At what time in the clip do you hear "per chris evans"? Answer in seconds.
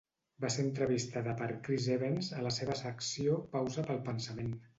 1.41-2.31